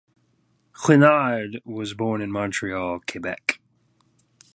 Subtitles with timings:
[0.73, 3.61] Chouinard was born in Montreal, Quebec.